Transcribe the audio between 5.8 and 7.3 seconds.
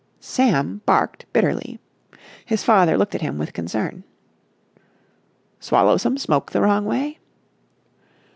some smoke the wrong way?"